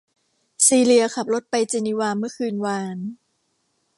[0.65, 2.97] ซีเลียขับรถไปเจนีวาเมื่อคืนวาน